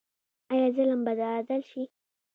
[0.51, 1.83] آیا ظلم به عدل شي؟